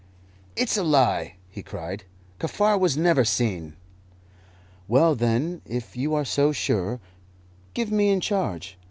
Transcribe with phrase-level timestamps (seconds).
[0.55, 2.05] "It's a lie!" he cried;
[2.39, 3.75] "Kaffar was never seen."
[4.87, 6.99] "Well, then, if you are so sure,
[7.75, 8.79] give me in charge.